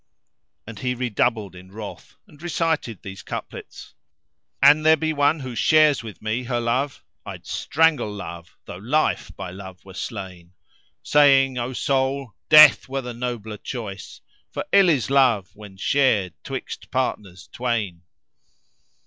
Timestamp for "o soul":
11.59-12.33